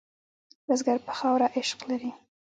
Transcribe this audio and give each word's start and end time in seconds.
بزګر 0.67 0.97
په 1.05 1.11
خاوره 1.19 1.47
عشق 1.57 1.79
لري 1.89 2.11